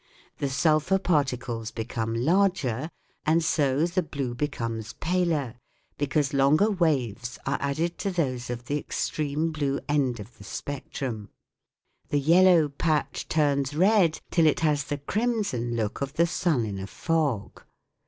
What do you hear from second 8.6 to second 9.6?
the extreme